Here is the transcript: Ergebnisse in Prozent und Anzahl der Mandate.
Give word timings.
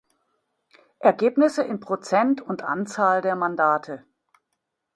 Ergebnisse 0.97 1.61
in 1.61 1.79
Prozent 1.79 2.41
und 2.41 2.63
Anzahl 2.63 3.21
der 3.21 3.35
Mandate. 3.35 4.03